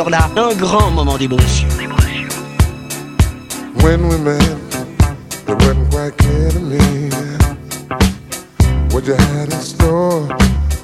un 0.00 0.54
grand 0.54 0.90
moment 0.92 1.18
d'émotion. 1.18 1.66
When 3.82 4.08
we 4.08 4.16
met, 4.18 4.40
it 5.48 5.54
wasn't 5.54 5.90
quite 5.90 6.16
clear 6.16 6.50
to 6.50 6.60
me. 6.60 7.10
What 8.92 9.06
you 9.06 9.14
had 9.14 9.52
in 9.52 9.60
store 9.60 10.28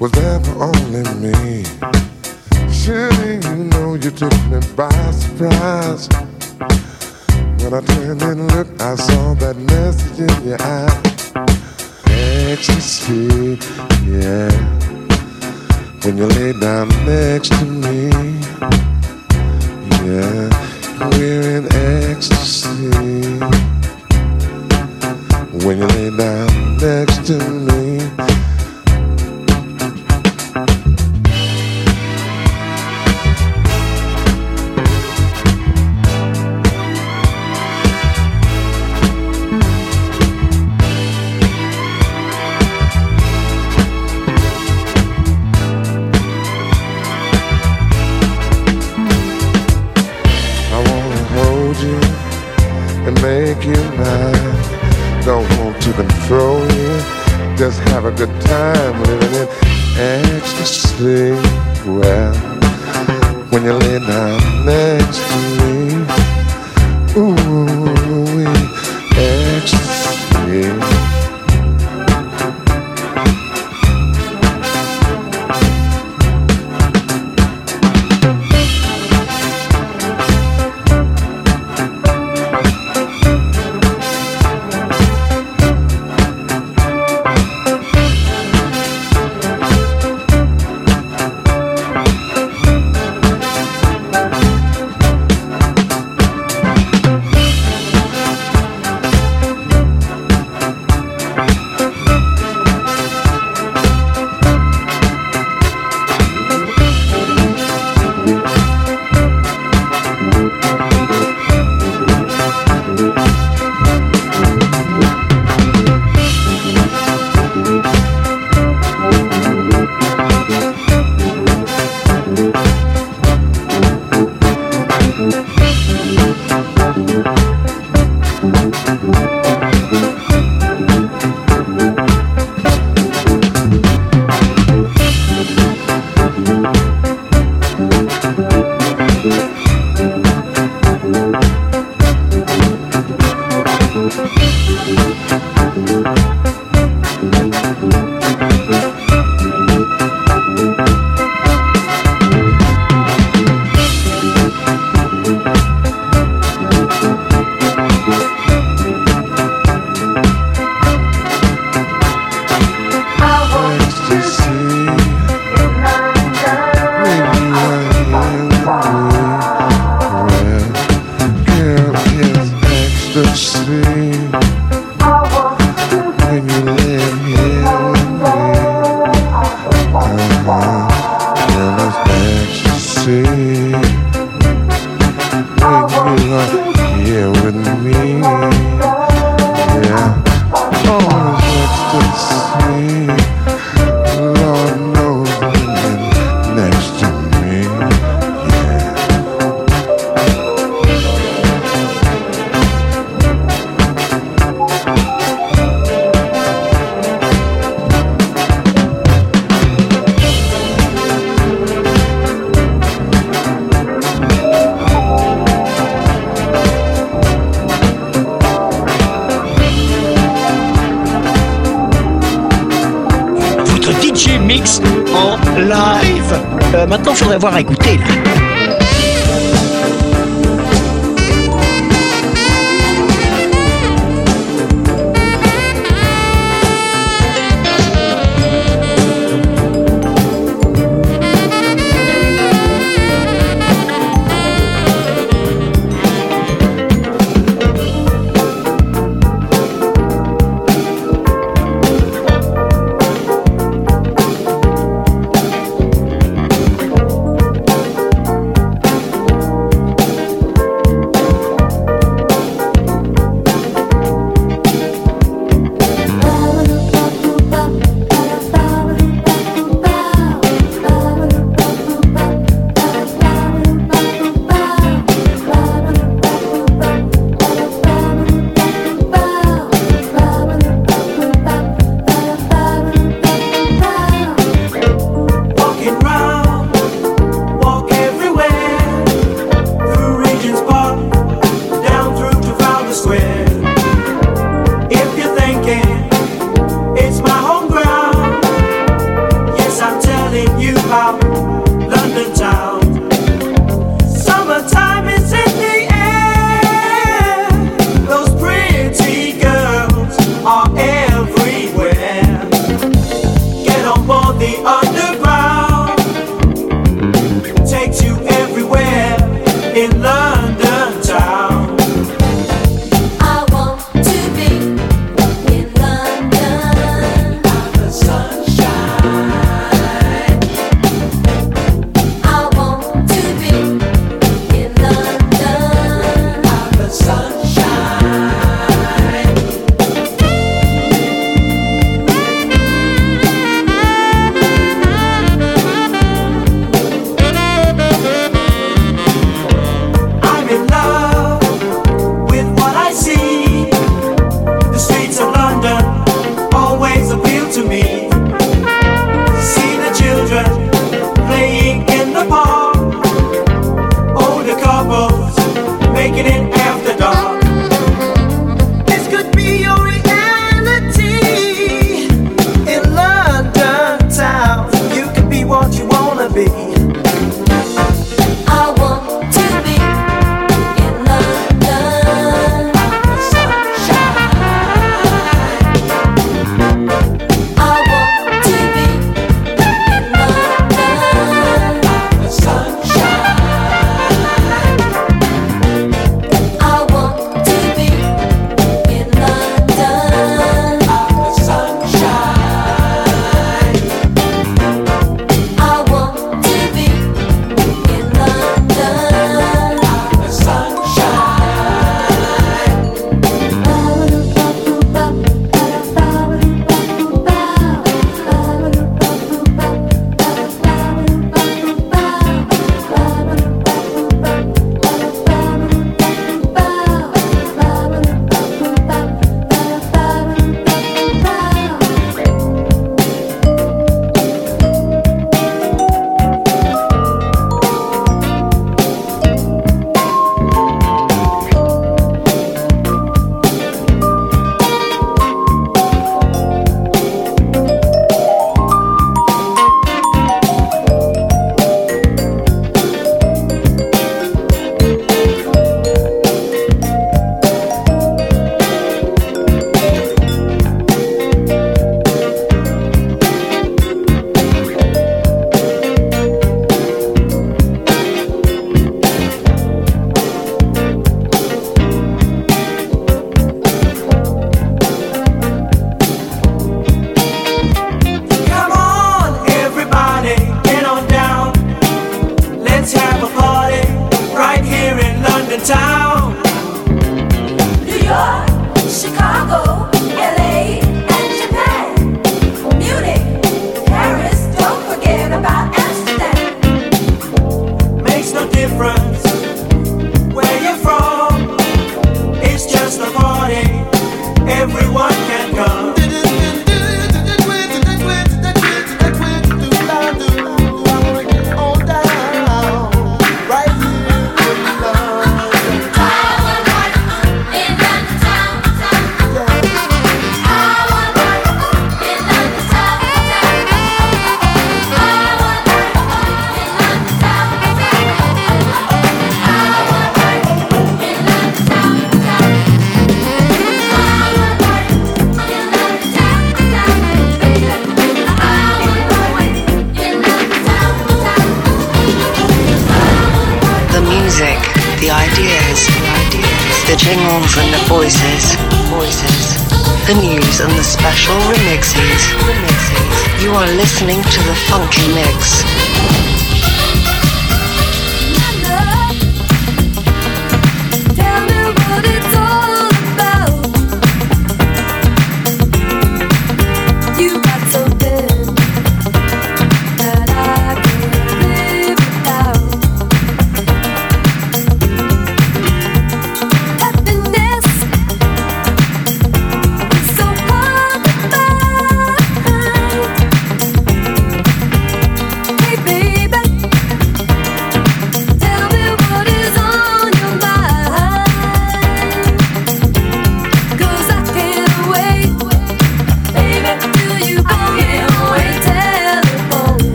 was 0.00 0.12
there 0.12 0.40
for 0.40 0.64
only 0.64 1.02
me. 1.20 1.64
Surely 2.72 3.36
you 3.36 3.64
know 3.64 3.94
you 3.94 4.10
took 4.10 4.32
me 4.50 4.60
by 4.76 4.88
surprise. 5.10 6.08
When 7.60 7.74
I 7.74 7.80
turned 7.80 8.22
and 8.22 8.50
looked, 8.52 8.80
I 8.80 8.94
saw 8.94 9.34
that 9.34 9.56
message 9.56 10.20
in 10.20 10.48
your 10.48 10.62
eye. 10.62 11.02
Ecstasy, 12.50 13.58
yeah. 14.06 14.50
When 16.02 16.16
you 16.16 16.26
lay 16.26 16.52
down 16.58 16.88
next 17.04 17.50
to 17.58 17.64
me 17.66 18.91
we're 20.12 21.58
in 21.58 21.64
ecstasy. 21.72 22.68
When 25.64 25.78
you 25.78 25.86
lay 25.86 26.16
down 26.16 26.76
next 26.76 27.26
to 27.26 27.38
me. 27.38 28.51
and 53.70 54.00
I 54.00 55.22
don't 55.24 55.48
want 55.58 55.80
to 55.82 55.92
control 55.92 56.60
you. 56.72 56.92
Just 57.56 57.78
have 57.90 58.04
a 58.04 58.10
good 58.10 58.40
time 58.42 59.02
living 59.02 59.34
in 59.34 59.48
ecstasy. 59.96 61.30
Well, 61.86 62.34
when 63.50 63.64
you 63.64 63.72
lay 63.74 63.98
down 64.00 64.66
next 64.66 65.18
to 65.28 65.36
me. 65.58 65.91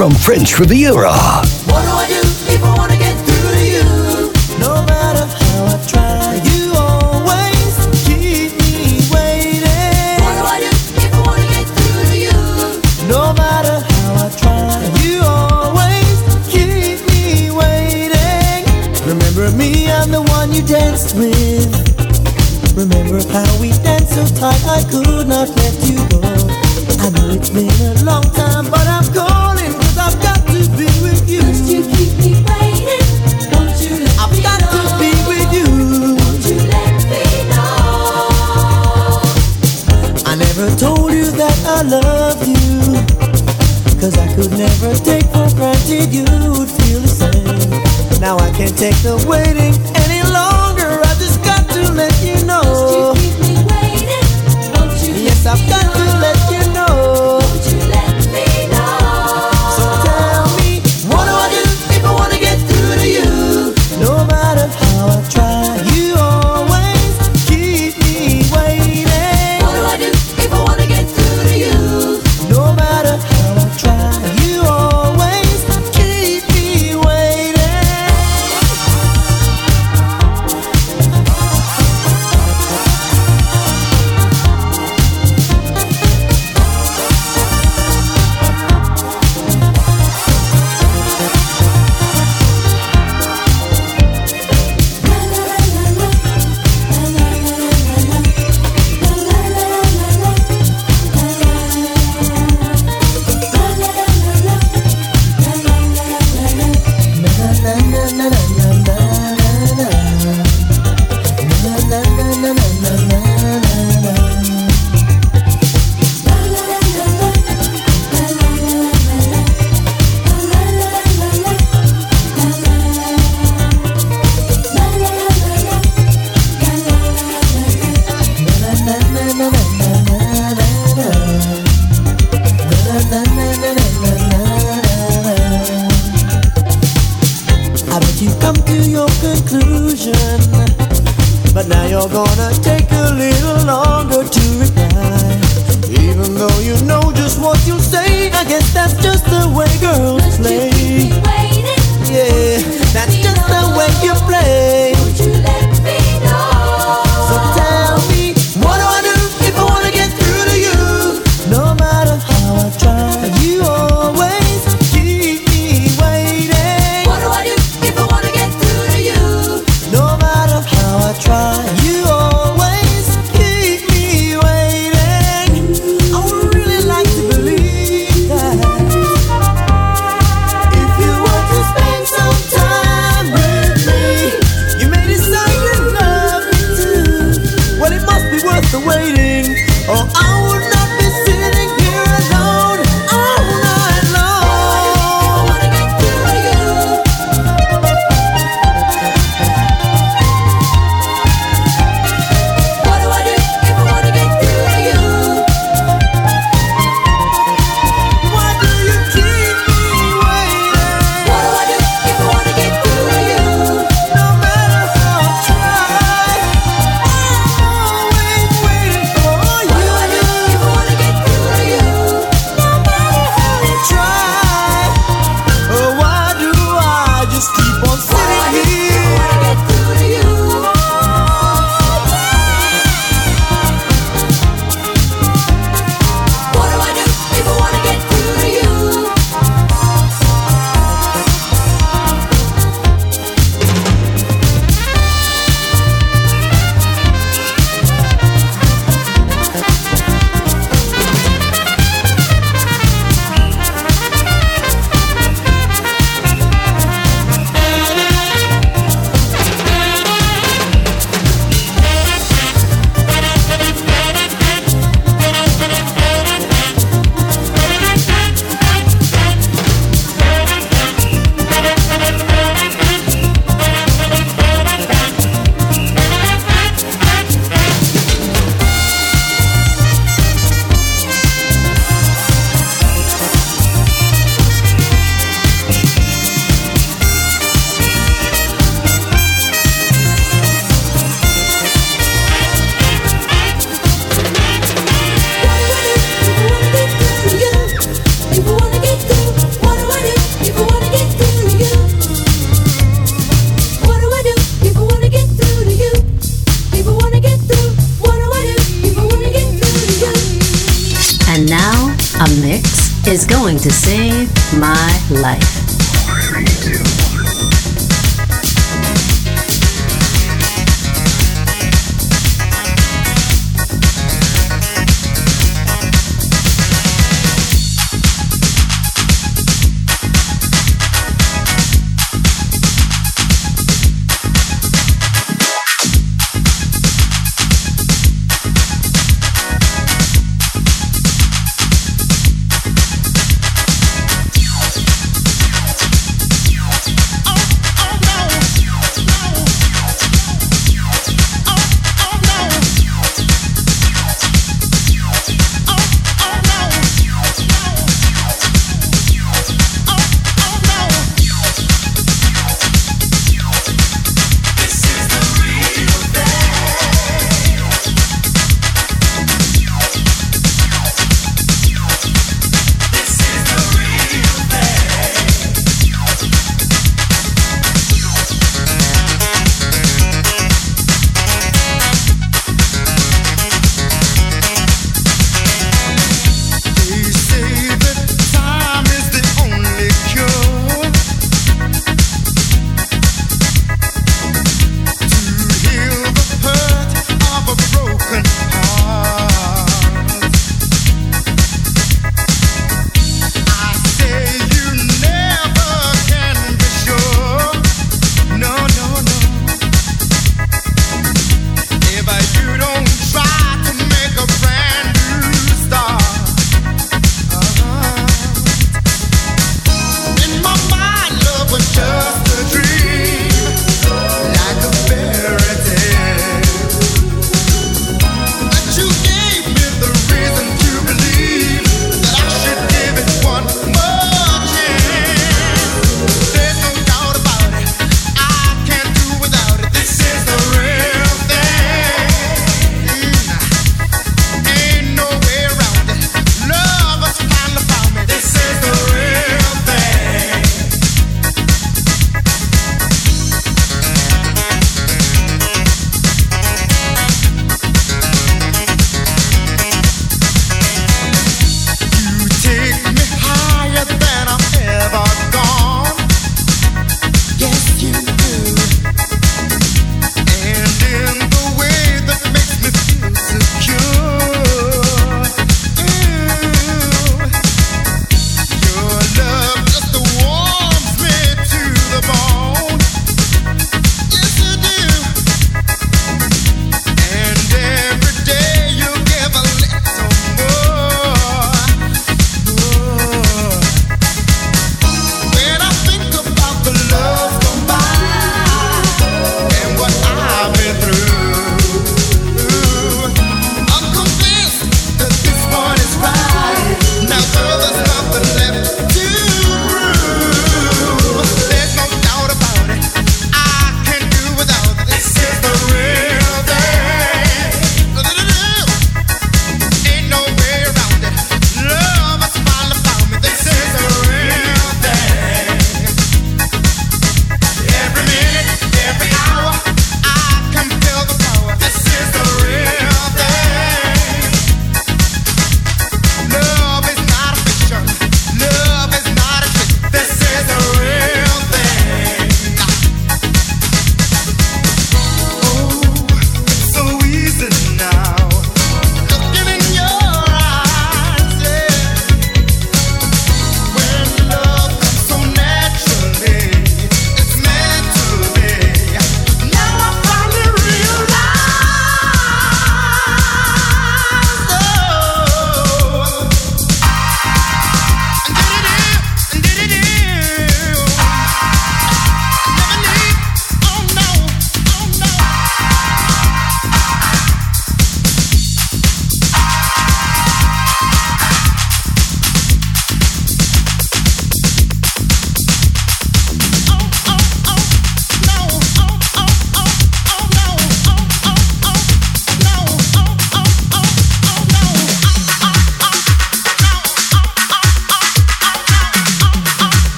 From 0.00 0.14
French 0.14 0.58
Riviera. 0.58 1.39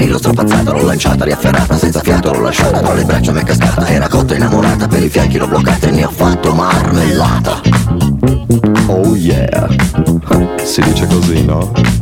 Lì 0.00 0.08
l'ho 0.08 0.18
strapazzata, 0.18 0.72
l'ho 0.72 0.82
lanciata, 0.82 1.24
riafferrata, 1.24 1.76
senza 1.76 2.00
fiato 2.00 2.32
l'ho 2.32 2.40
lasciata, 2.40 2.80
tra 2.80 2.94
le 2.94 3.04
braccia 3.04 3.32
mi 3.32 3.40
è 3.40 3.44
cascata, 3.44 3.86
era 3.86 4.08
cotta 4.08 4.34
innamorata, 4.34 4.88
per 4.88 5.02
i 5.02 5.10
fianchi 5.10 5.36
l'ho 5.36 5.46
bloccata 5.46 5.88
e 5.88 5.90
ne 5.90 6.04
ho 6.04 6.10
fatto 6.10 6.54
marmellata. 6.54 7.60
Oh 8.86 9.14
yeah, 9.14 9.68
si 10.62 10.80
dice 10.80 11.06
così, 11.06 11.44
no? 11.44 11.99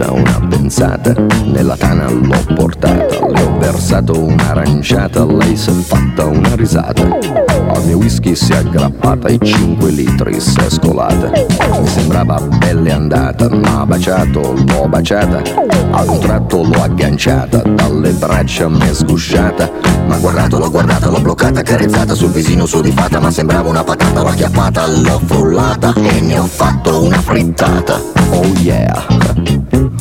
Venuta 0.00 0.12
una 0.12 0.46
pensata, 0.48 1.14
nella 1.44 1.76
tana 1.76 2.08
l'ho 2.08 2.54
portata, 2.54 3.26
le 3.26 3.42
ho 3.42 3.58
versato 3.58 4.18
un'aranciata, 4.18 5.24
lei 5.26 5.56
si 5.56 5.70
è 5.70 5.72
fatta 5.72 6.24
una 6.24 6.54
risata. 6.54 7.02
Al 7.02 7.84
mio 7.84 7.98
whisky 7.98 8.34
si 8.34 8.52
è 8.52 8.56
aggrappata 8.56 9.28
e 9.28 9.38
5 9.40 9.90
litri 9.90 10.40
si 10.40 10.58
è 10.58 10.70
scolata. 10.70 11.30
Mi 11.30 11.86
sembrava 11.86 12.40
belle 12.40 12.92
andata, 12.92 13.48
ma 13.48 13.84
baciato, 13.84 14.54
l'ho 14.54 14.88
baciata. 14.88 15.42
Ad 15.90 16.08
un 16.08 16.18
tratto 16.18 16.62
l'ho 16.62 16.82
agganciata, 16.82 17.58
dalle 17.58 18.12
braccia 18.12 18.68
mi 18.68 18.88
è 18.88 18.94
sgusciata. 18.94 19.70
Ma 20.06 20.16
guardato, 20.16 20.58
l'ho 20.58 20.70
guardata, 20.70 21.10
l'ho 21.10 21.20
bloccata, 21.20 21.62
carezzata 21.62 22.14
sul 22.14 22.30
visino 22.30 22.66
sudifata, 22.66 23.20
ma 23.20 23.30
sembrava 23.30 23.68
una 23.68 23.84
patata, 23.84 24.22
l'ho 24.22 24.28
acchiappata, 24.28 24.86
l'ho 24.86 25.20
frullata 25.24 25.92
e 25.94 26.20
ne 26.20 26.38
ho 26.38 26.46
fatto 26.46 27.04
una 27.04 27.20
frittata. 27.20 28.00
Oh 28.32 28.46
yeah, 28.60 29.06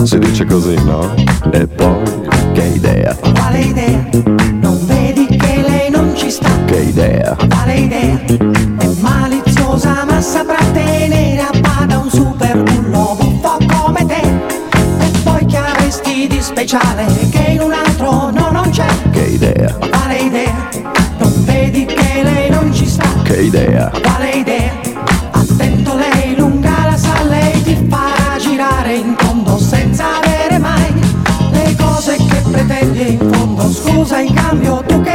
si 0.05 0.17
dice 0.19 0.45
così, 0.45 0.75
no? 0.83 1.13
E 1.51 1.67
poi, 1.67 2.03
che 2.53 2.63
idea, 2.75 3.15
Quale 3.15 3.59
idea? 3.59 4.09
Non 4.61 4.77
vedi 4.85 5.25
che 5.27 5.63
lei 5.67 5.89
non 5.89 6.11
ci 6.15 6.29
sta? 6.31 6.49
che 6.65 6.77
idea, 6.81 7.35
Quale 7.47 7.73
idea? 7.75 8.19
È 8.25 8.87
maliziosa 9.01 10.05
ma 10.05 10.21
saprà 10.21 10.63
tenere 10.73 11.41
a 11.41 11.51
bada 11.59 11.99
un 11.99 12.09
super 12.09 12.63
bullo 12.63 13.15
buffo 13.19 13.57
come 13.67 14.05
te. 14.05 14.21
E 14.99 15.11
poi 15.23 15.45
che 15.45 15.57
avresti 15.57 16.27
di 16.27 16.41
speciale 16.41 17.05
che 17.29 17.51
in 17.51 17.61
un 17.61 17.71
altro 17.73 18.31
no 18.31 18.49
non 18.51 18.69
c'è? 18.71 18.87
che 19.11 19.21
idea, 19.25 19.73
Quale 19.89 20.15
idea? 20.17 20.69
Non 21.17 21.33
vedi 21.45 21.85
che 21.85 22.21
lei 22.23 22.49
non 22.49 22.73
ci 22.73 22.87
sta? 22.87 23.07
che 23.23 23.41
idea, 23.41 23.91
Quale 24.01 24.29
idea? 24.31 24.48
Cambio 34.49 34.81
tu 34.87 35.08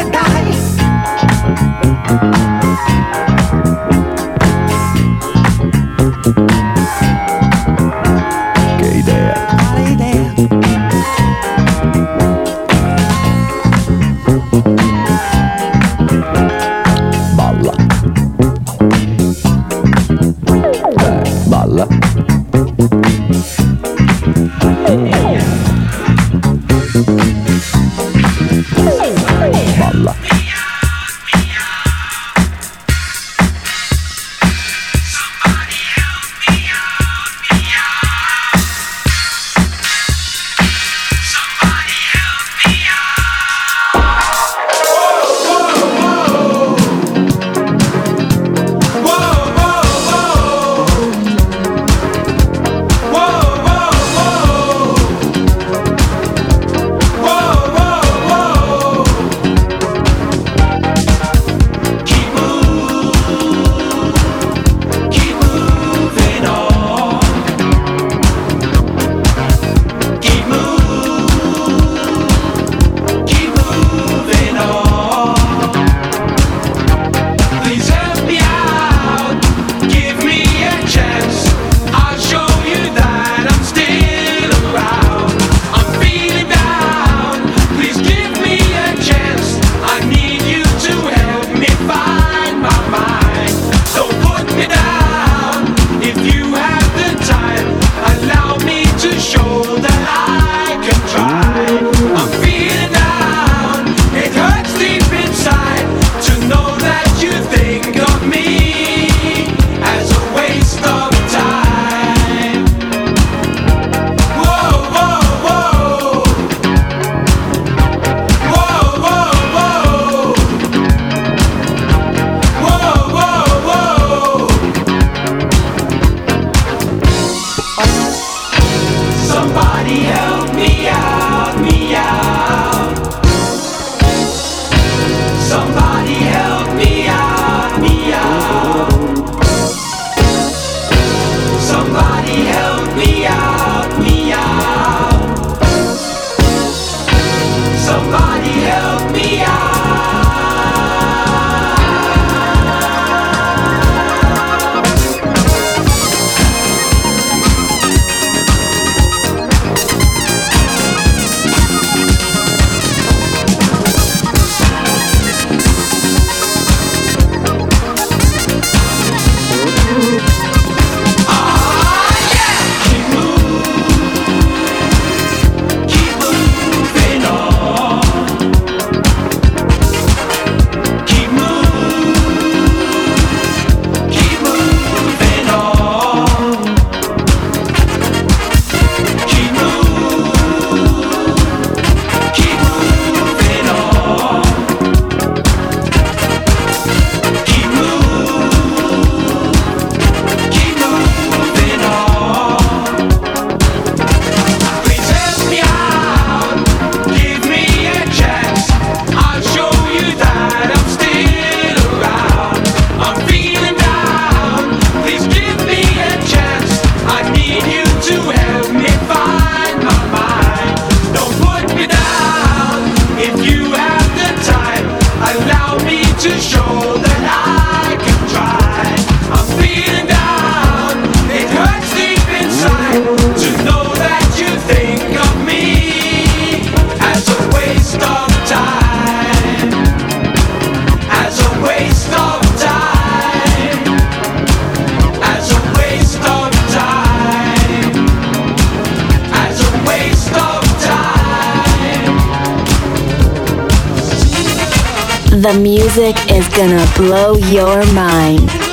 is 256.44 256.56
gonna 256.56 256.86
blow 256.96 257.36
your 257.36 257.84
mind. 257.92 258.63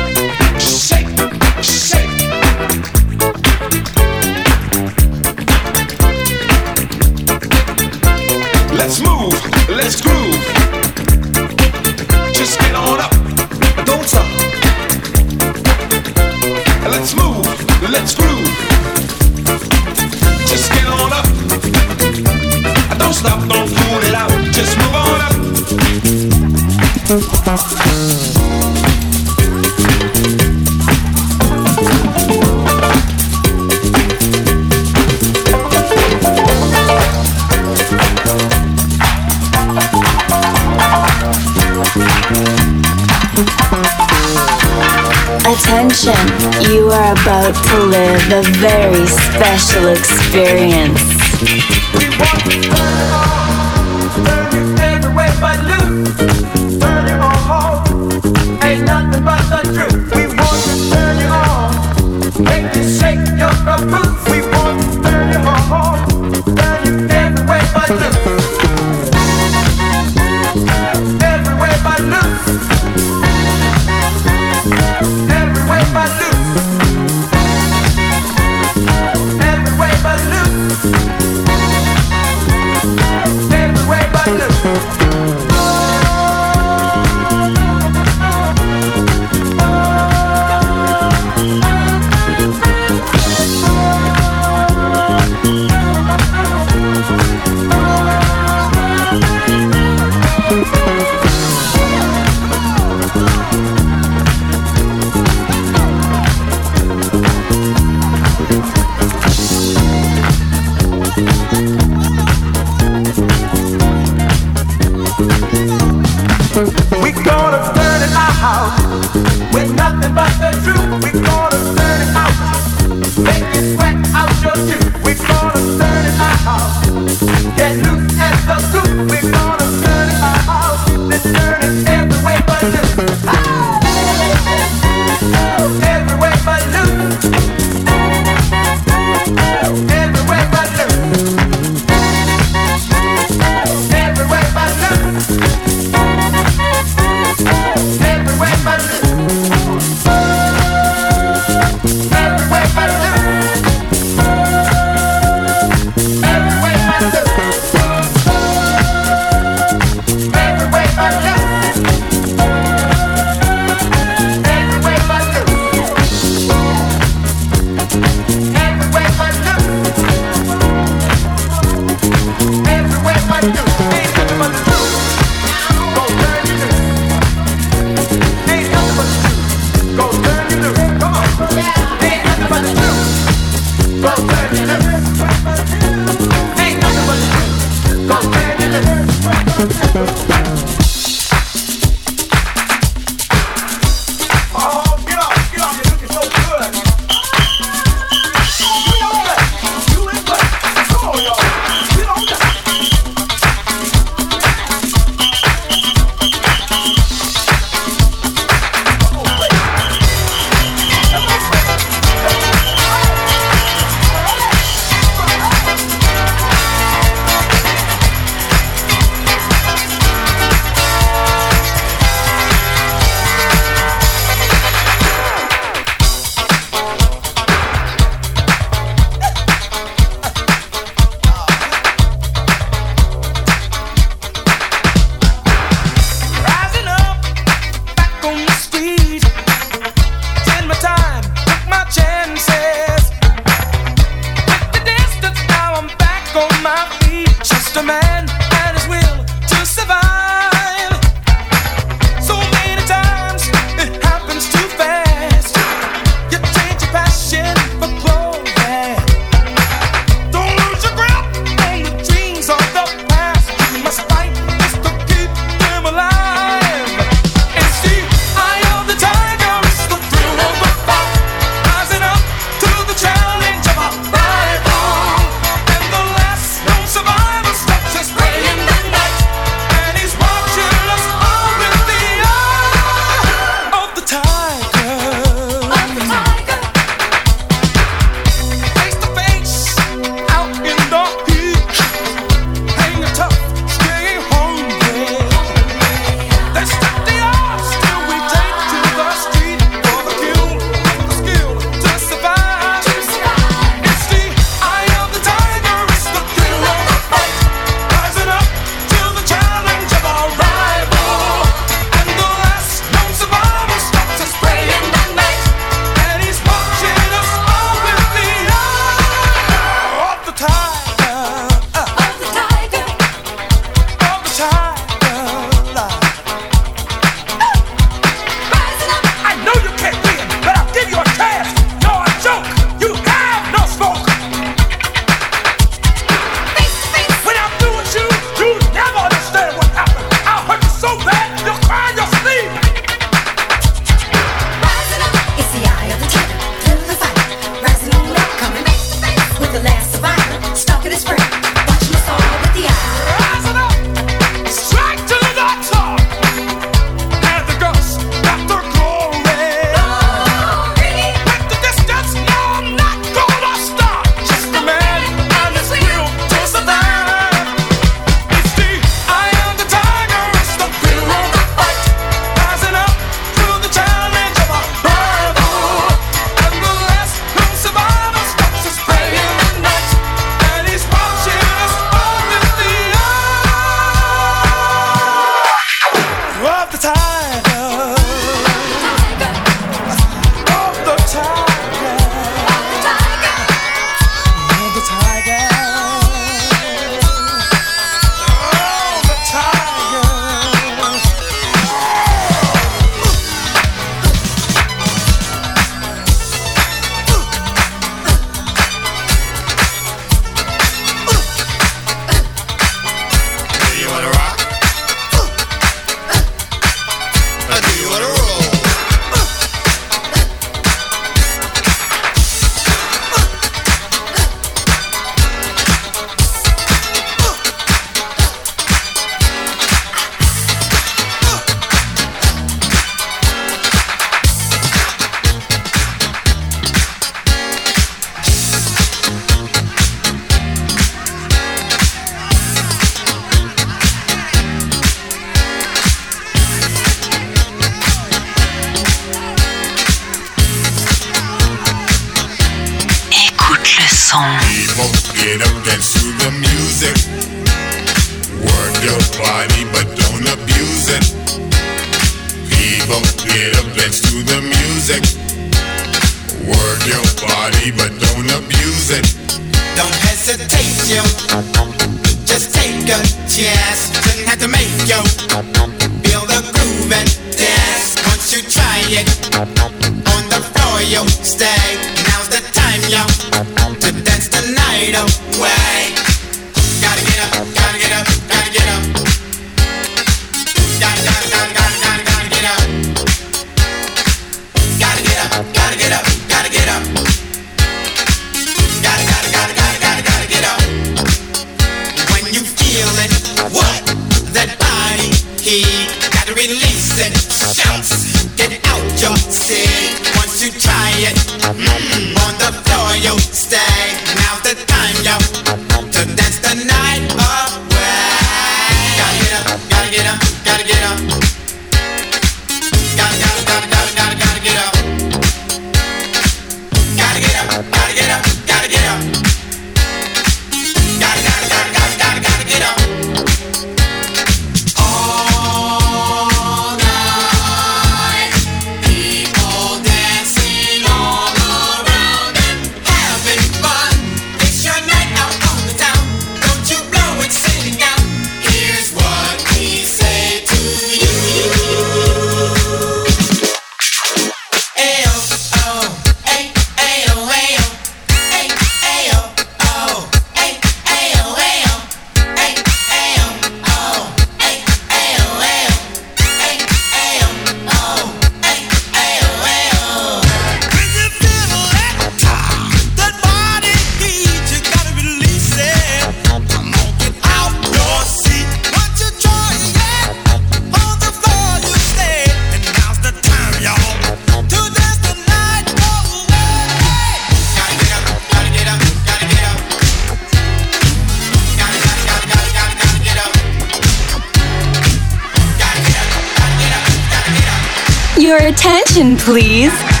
attention, 598.51 599.15
please. 599.15 600.00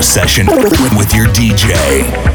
Session 0.00 0.46
with 0.46 1.14
your 1.14 1.26
DJ. 1.26 2.33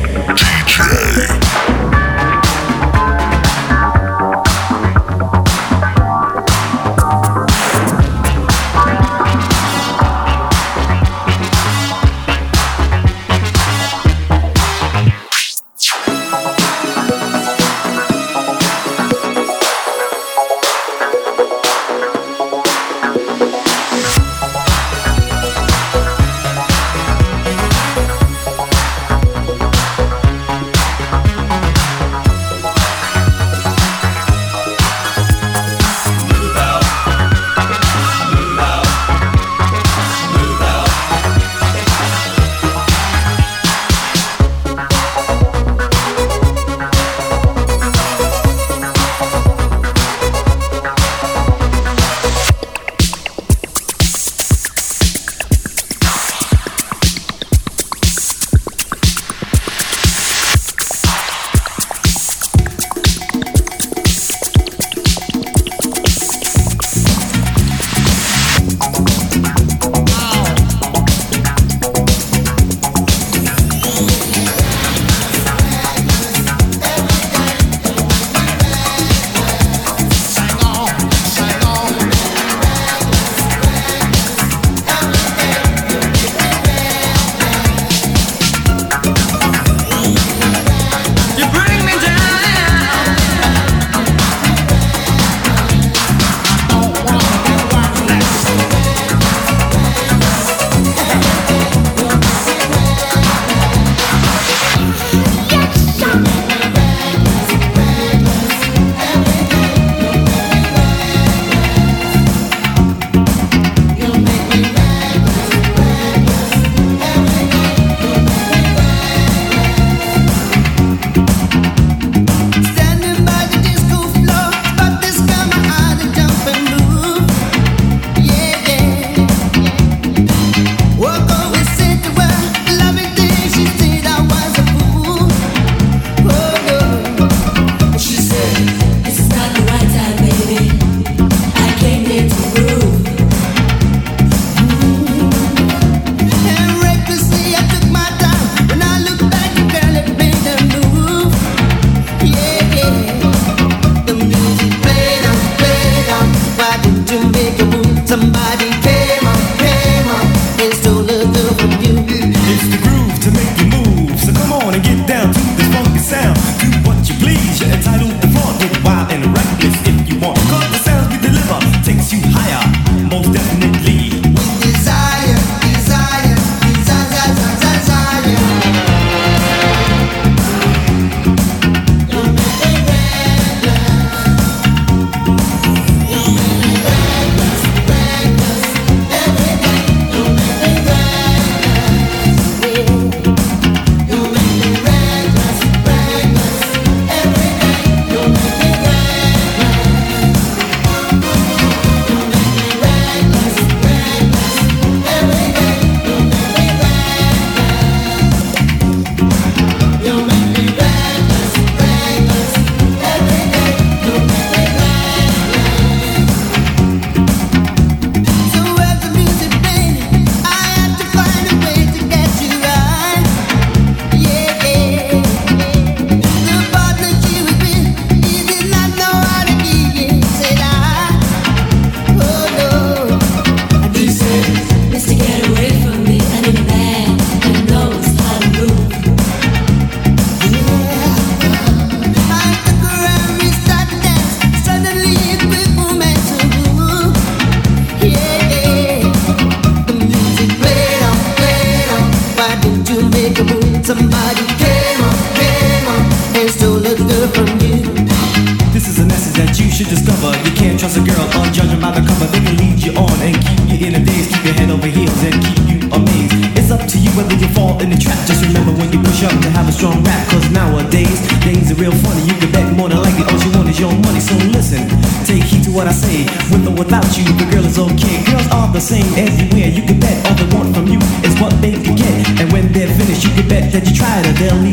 That 283.80 283.90
you 283.90 283.96
tried 283.96 284.26
her. 284.26 284.34
They'll 284.34 284.69